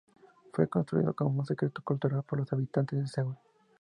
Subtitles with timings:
[0.51, 3.37] Fue "construido como un centro cultural para los habitantes de Seúl.